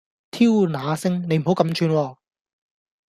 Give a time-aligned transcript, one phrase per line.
[0.31, 1.27] 挑那星！
[1.29, 2.17] 你唔好咁串喎